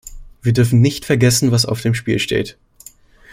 Wir 0.41 0.51
dürfen 0.51 0.81
nicht 0.81 1.05
vergessen, 1.05 1.51
was 1.51 1.67
auf 1.67 1.81
dem 1.81 1.93
Spiel 1.93 2.17
steht. 2.17 2.57